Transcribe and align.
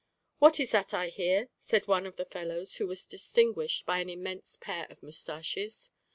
"What 0.39 0.59
is 0.59 0.71
that 0.71 0.95
I 0.95 1.09
hear?" 1.09 1.49
said 1.59 1.85
one 1.87 2.07
of 2.07 2.15
the 2.15 2.25
fellows, 2.25 2.77
who 2.77 2.87
was 2.87 3.05
distinguished 3.05 3.85
by 3.85 3.99
an 3.99 4.09
immense 4.09 4.57
pair 4.59 4.87
of 4.89 5.03
mustaches. 5.03 5.91